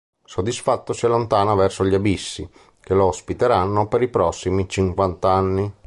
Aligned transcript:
Soddisfatto 0.25 0.93
si 0.93 1.05
allontana 1.05 1.53
verso 1.53 1.85
gli 1.85 1.93
abissi, 1.93 2.49
che 2.79 2.95
lo 2.95 3.05
ospiteranno 3.05 3.87
per 3.87 4.01
i 4.01 4.07
prossimi 4.07 4.67
cinquanta 4.67 5.31
anni. 5.31 5.71